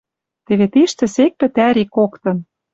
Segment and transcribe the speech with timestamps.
[0.45, 2.37] Теве тиштӹ сек пӹтӓри коктын